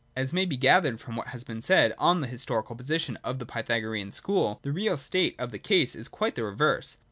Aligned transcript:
As 0.15 0.33
may 0.33 0.45
be 0.45 0.57
gathered 0.57 0.99
from 0.99 1.15
what 1.15 1.27
has 1.27 1.43
been 1.43 1.61
said 1.61 1.93
on 1.99 2.21
the 2.21 2.27
historical 2.27 2.75
position 2.75 3.19
of 3.23 3.37
the 3.37 3.45
Pythagorean 3.45 4.11
school, 4.11 4.57
the 4.63 4.71
real 4.71 4.97
state 4.97 5.39
of 5.39 5.51
the 5.51 5.59
case 5.59 5.93
is 5.93 6.07
quite 6.07 6.33
the 6.33 6.43
reverse. 6.43 6.97